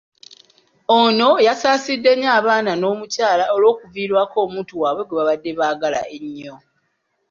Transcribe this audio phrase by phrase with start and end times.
[0.99, 6.55] Ono yasaasidde nnyo abaana n'omukyala olw'okuviirwako omuntu waabwe gwebabadde baagala ennyo.